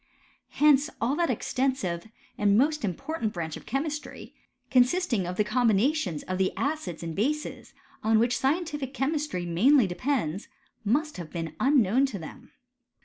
Hence 0.53 0.89
all 0.99 1.15
that 1.17 1.29
extensive 1.29 2.07
and 2.35 2.57
most 2.57 2.83
important 2.83 3.33
branch 3.33 3.55
of 3.55 3.67
chemistry, 3.67 4.33
consisting 4.71 5.27
of 5.27 5.37
the 5.37 5.43
com 5.43 5.69
binations 5.69 6.23
of 6.27 6.39
the 6.39 6.51
acids 6.57 7.03
and 7.03 7.15
bases, 7.15 7.75
on 8.03 8.17
which 8.17 8.35
scientific 8.39 8.95
chemistry 8.95 9.45
mainly 9.45 9.85
depends, 9.85 10.47
must 10.83 11.17
have 11.17 11.29
been 11.31 11.53
unknown 11.59 12.07
to 12.07 12.17
them. 12.17 12.49